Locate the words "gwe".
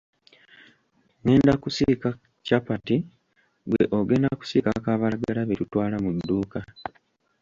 3.69-3.83